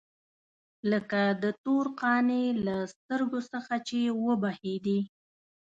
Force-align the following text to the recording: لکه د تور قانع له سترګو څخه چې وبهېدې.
لکه 0.91 1.21
د 1.43 1.45
تور 1.63 1.85
قانع 2.01 2.45
له 2.65 2.75
سترګو 2.93 3.39
څخه 3.51 3.75
چې 3.87 3.99
وبهېدې. 4.25 4.99